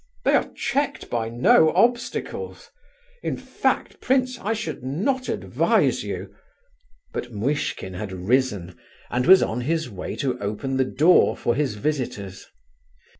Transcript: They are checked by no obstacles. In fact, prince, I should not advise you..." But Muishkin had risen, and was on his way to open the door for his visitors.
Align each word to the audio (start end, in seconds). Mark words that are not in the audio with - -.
They 0.25 0.33
are 0.33 0.49
checked 0.55 1.11
by 1.11 1.29
no 1.29 1.71
obstacles. 1.75 2.71
In 3.21 3.37
fact, 3.37 4.01
prince, 4.01 4.39
I 4.39 4.53
should 4.53 4.81
not 4.83 5.29
advise 5.29 6.03
you..." 6.03 6.33
But 7.13 7.31
Muishkin 7.33 7.93
had 7.93 8.11
risen, 8.11 8.75
and 9.11 9.27
was 9.27 9.43
on 9.43 9.61
his 9.61 9.91
way 9.91 10.15
to 10.15 10.39
open 10.39 10.77
the 10.77 10.85
door 10.85 11.37
for 11.37 11.53
his 11.53 11.75
visitors. 11.75 12.47